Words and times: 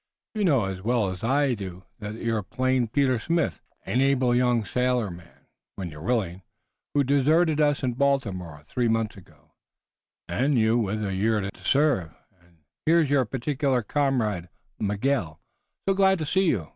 You 0.33 0.43
know 0.43 0.65
as 0.65 0.81
well 0.81 1.09
as 1.09 1.21
we 1.21 1.55
do 1.55 1.83
that 1.99 2.15
you're 2.15 2.41
plain 2.41 2.87
Peter 2.87 3.19
Smith, 3.19 3.61
an 3.85 4.01
able 4.01 4.33
young 4.35 4.65
sailorman, 4.65 5.45
when 5.75 5.89
you're 5.89 6.01
willing, 6.01 6.41
who 6.95 7.03
deserted 7.03 7.61
us 7.61 7.83
in 7.83 7.91
Baltimore 7.93 8.63
three 8.65 8.87
months 8.87 9.15
ago, 9.15 9.51
and 10.27 10.57
you 10.57 10.75
with 10.75 11.05
a 11.05 11.13
year 11.13 11.43
yet 11.43 11.53
to 11.53 11.63
serve. 11.63 12.15
And 12.43 12.63
here's 12.87 13.11
your 13.11 13.25
particular 13.25 13.83
comrade, 13.83 14.49
Miguel, 14.79 15.39
so 15.87 15.93
glad 15.93 16.17
to 16.17 16.25
see 16.25 16.45
you. 16.47 16.69